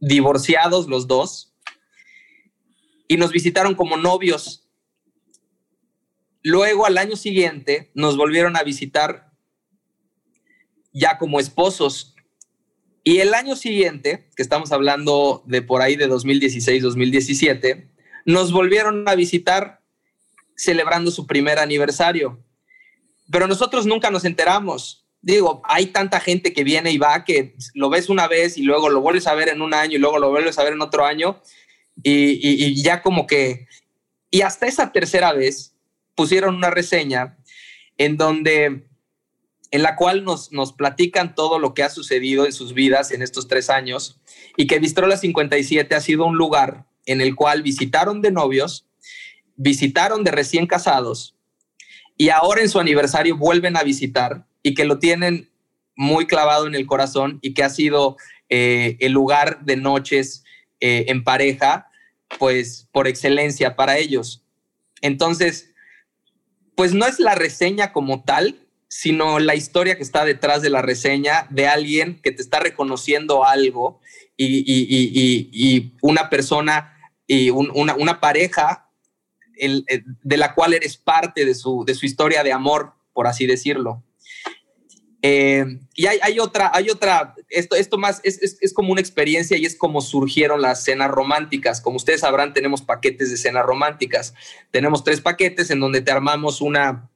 [0.01, 1.53] divorciados los dos,
[3.07, 4.70] y nos visitaron como novios.
[6.43, 9.31] Luego, al año siguiente, nos volvieron a visitar
[10.93, 12.15] ya como esposos.
[13.05, 17.91] Y el año siguiente, que estamos hablando de por ahí de 2016-2017,
[18.25, 19.83] nos volvieron a visitar
[20.57, 22.43] celebrando su primer aniversario.
[23.31, 25.07] Pero nosotros nunca nos enteramos.
[25.23, 28.89] Digo, hay tanta gente que viene y va que lo ves una vez y luego
[28.89, 31.05] lo vuelves a ver en un año y luego lo vuelves a ver en otro
[31.05, 31.43] año
[32.03, 33.67] y, y ya como que...
[34.31, 35.75] Y hasta esa tercera vez
[36.21, 37.39] pusieron una reseña
[37.97, 38.85] en donde
[39.71, 43.23] en la cual nos, nos platican todo lo que ha sucedido en sus vidas en
[43.23, 44.21] estos tres años
[44.59, 48.85] y que Bistrola 57 ha sido un lugar en el cual visitaron de novios,
[49.57, 51.37] visitaron de recién casados
[52.19, 55.49] y ahora en su aniversario vuelven a visitar y que lo tienen
[55.97, 58.19] muy clavado en el corazón y que ha sido
[58.51, 60.45] eh, el lugar de noches
[60.81, 61.89] eh, en pareja,
[62.39, 64.45] pues por excelencia para ellos.
[65.01, 65.70] Entonces,
[66.81, 70.81] pues no es la reseña como tal, sino la historia que está detrás de la
[70.81, 74.01] reseña de alguien que te está reconociendo algo
[74.35, 78.89] y, una persona y una, pareja
[79.59, 79.83] eh,
[80.23, 84.03] de la cual eres parte de su, de su historia de amor, por así decirlo.
[85.23, 89.67] Eh, y hay, otra, hay otra, esto, esto más es, es, como una experiencia y
[89.67, 91.81] es como surgieron las cenas románticas.
[91.81, 94.35] Como ustedes sabrán, tenemos paquetes de cenas románticas.
[94.71, 97.11] Tenemos tres paquetes en donde te armamos una,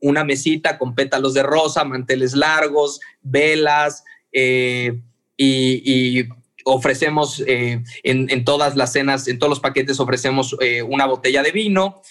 [0.00, 5.00] una mesita con pétalos de rosa, manteles largos, velas eh,
[5.36, 6.24] y,
[6.66, 10.54] ofrecemos eh, en, todas las cenas, en todos los paquetes ofrecemos
[10.86, 12.02] una botella de vino,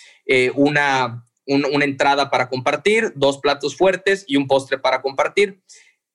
[0.56, 5.62] una, una entrada para compartir, dos platos fuertes y un postre para compartir.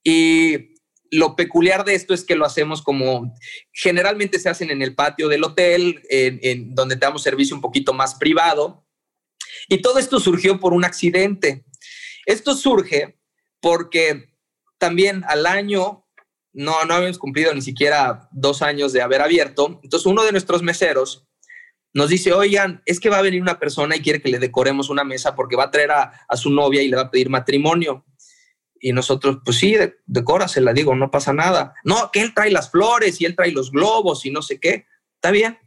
[0.04, 0.74] Y
[1.10, 3.32] lo peculiar de esto es que lo hacemos como
[3.72, 7.92] generalmente se hacen en el patio del hotel, en, donde te damos servicio un poquito
[7.92, 8.84] más privado.
[9.68, 11.64] Y todo esto surgió por un accidente.
[12.26, 13.18] Esto surge
[13.60, 14.30] porque
[14.78, 16.04] también al año,
[16.52, 19.80] no, no habíamos cumplido ni siquiera dos años de haber abierto.
[19.82, 21.26] Entonces uno de nuestros meseros
[21.94, 24.90] nos dice, oigan, es que va a venir una persona y quiere que le decoremos
[24.90, 28.04] una mesa porque va a traer a, su novia y le va a pedir matrimonio.
[28.80, 29.94] Y nosotros, pues sí, de,
[30.56, 31.74] la digo, no pasa nada.
[31.84, 34.86] No, que él trae las flores y él trae los globos y no sé qué.
[35.14, 35.58] Está bien.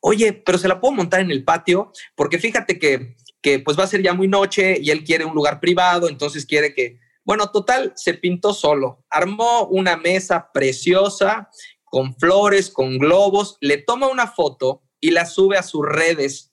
[0.00, 3.14] Oye, pero se la puedo montar en el patio porque fíjate que
[3.46, 6.44] que pues va a ser ya muy noche y él quiere un lugar privado, entonces
[6.44, 11.48] quiere que, bueno, total, se pintó solo, armó una mesa preciosa
[11.84, 16.52] con flores, con globos, le toma una foto y la sube a sus redes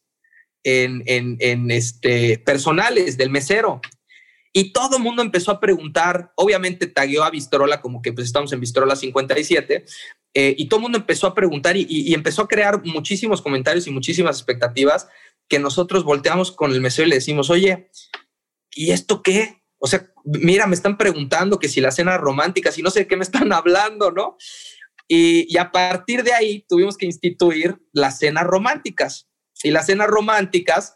[0.64, 3.82] en, en, este, personales del mesero.
[4.54, 8.54] Y todo el mundo empezó a preguntar, obviamente tagueó a Vistrola como que pues estamos
[8.54, 9.86] en Vistrola 57,
[10.36, 13.88] eh, y todo el mundo empezó a preguntar y, y, empezó a crear muchísimos comentarios
[13.88, 15.08] y muchísimas expectativas
[15.48, 17.90] que nosotros volteamos con el mesero y le decimos, oye,
[18.72, 19.64] ¿y esto qué?
[19.80, 23.18] O sea, mira, me están preguntando que si la cena romántica, si no sé qué
[23.18, 24.38] me están hablando, ¿no?
[25.08, 29.28] Y, a partir de ahí tuvimos que instituir las cenas románticas.
[29.64, 30.96] Y las cenas románticas,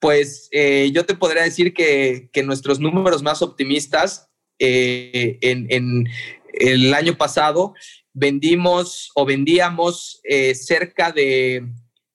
[0.00, 4.28] pues eh, yo te podría decir que, que nuestros números más optimistas
[4.58, 6.08] eh, en,
[6.54, 7.74] el año pasado
[8.12, 11.64] vendimos o vendíamos eh, cerca de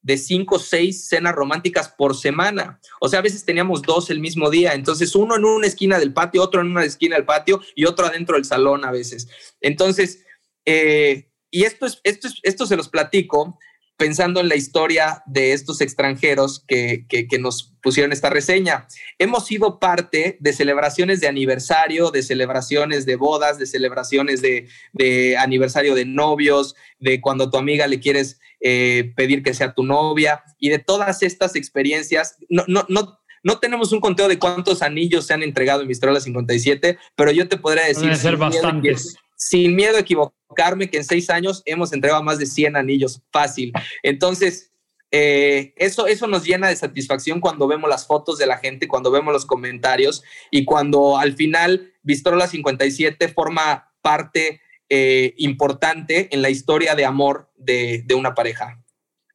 [0.07, 2.79] de cinco o seis cenas románticas por semana.
[3.01, 4.73] O sea, a veces teníamos dos el mismo día.
[4.73, 8.05] Entonces, uno en una esquina del patio, otro en una esquina del patio y otro
[8.05, 9.27] adentro del salón a veces.
[9.59, 10.23] Entonces,
[10.67, 13.57] eh, y esto, es, esto, es, esto se los platico
[13.97, 18.87] pensando en la historia de estos extranjeros que, que, nos pusieron esta reseña.
[19.17, 25.35] Hemos sido parte de celebraciones de aniversario, de celebraciones de bodas, de celebraciones de, de
[25.37, 30.43] aniversario de novios, de cuando tu amiga le quieres eh, pedir que sea tu novia
[30.59, 32.37] y de todas estas experiencias.
[32.49, 36.19] No, no, no, no tenemos un conteo de cuántos anillos se han entregado en Vistrola
[36.19, 38.15] 57, pero yo te podría decir...
[38.15, 42.75] ser bastantes sin miedo a equivocarme, que en seis años hemos entregado más de 100
[42.75, 43.71] anillos, fácil.
[44.03, 44.73] Entonces,
[45.11, 49.11] eh, eso, eso nos llena de satisfacción cuando vemos las fotos de la gente, cuando
[49.11, 54.59] vemos los comentarios y cuando al final Vistrola 57 forma parte
[54.89, 58.83] eh, importante en la historia de amor de, una pareja.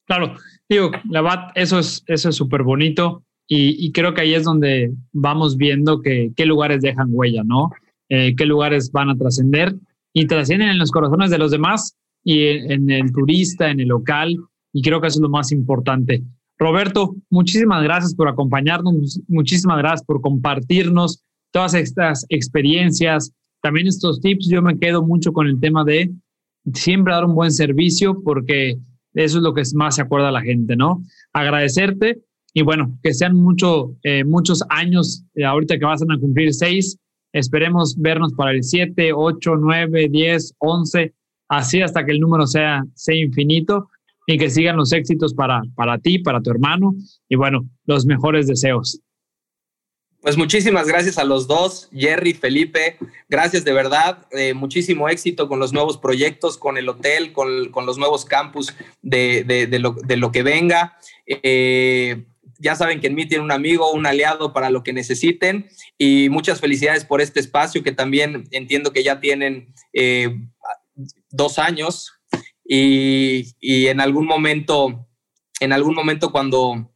[0.05, 0.37] Claro,
[0.69, 3.25] digo, la verdad, eso es eso es súper bonito
[3.55, 7.71] y, creo que ahí es donde vamos viendo que, qué lugares dejan huella, ¿no?
[8.09, 9.75] Eh, qué lugares van a trascender
[10.15, 11.95] y trascienden en los corazones de los demás
[12.25, 14.37] y en, el turista, en el local.
[14.73, 16.23] y creo que eso es lo más importante.
[16.59, 24.49] Roberto, muchísimas gracias por acompañarnos, muchísimas gracias por compartirnos todas estas experiencias, también estos tips.
[24.49, 26.11] Yo me quedo mucho con el tema de
[26.73, 28.79] siempre dar un buen servicio porque
[29.13, 31.03] eso es lo que más se acuerda la gente, ¿no?
[31.35, 32.23] Agradecerte
[32.55, 36.99] y bueno, que sean mucho, eh, muchos años, eh, ahorita que vas a cumplir seis,
[37.33, 41.15] esperemos vernos para el siete, ocho, nueve, diez, once,
[41.49, 43.89] así hasta que el número sea, sea infinito
[44.27, 46.95] y que sigan los éxitos para, para ti, para tu hermano
[47.29, 49.01] y bueno, los mejores deseos.
[50.21, 52.97] Pues muchísimas gracias a los dos, Jerry, Felipe,
[53.29, 57.87] gracias de verdad, eh, muchísimo éxito con los nuevos proyectos, con el hotel, con, con
[57.87, 60.97] los nuevos campus de, de, de, lo, de, lo, que venga.
[61.27, 62.25] Eh,
[62.63, 66.29] ya saben que en mí tiene un amigo, un aliado para lo que necesiten y
[66.31, 70.39] muchas felicidades por este espacio que también entiendo que ya tienen eh,
[71.31, 72.13] dos años
[72.65, 75.09] y, y en algún momento,
[75.61, 76.93] en algún momento cuando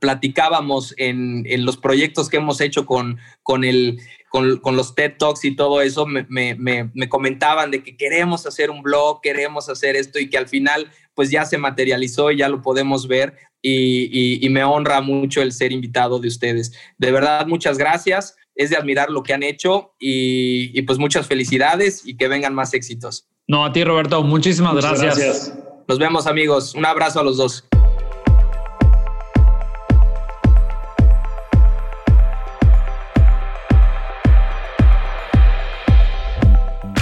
[0.00, 5.14] platicábamos en, en, los proyectos que hemos hecho con, con, el, con, con los TED
[5.18, 6.54] Talks y todo eso, me, me,
[6.94, 10.88] me, comentaban de que queremos hacer un blog, queremos hacer esto y que al final
[11.14, 15.42] pues ya se materializó y ya lo podemos ver y, y, y me honra mucho
[15.42, 16.72] el ser invitado de ustedes.
[16.96, 18.36] De verdad, muchas gracias.
[18.54, 22.54] Es de admirar lo que han hecho y, y pues muchas felicidades y que vengan
[22.54, 23.26] más éxitos.
[23.48, 25.18] No, a ti Roberto, muchísimas Muchas gracias.
[25.18, 25.58] gracias.
[25.88, 26.76] Nos vemos amigos.
[26.76, 27.64] Un abrazo a los dos.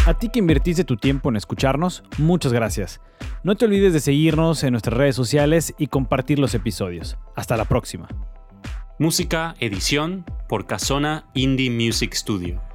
[0.09, 3.03] A ti que invertiste tu tiempo en escucharnos, muchas gracias.
[3.43, 7.19] No te olvides de seguirnos en nuestras redes sociales y compartir los episodios.
[7.37, 8.09] Hasta la próxima.
[8.99, 12.68] Música, edición por Casona Indie Music Studio.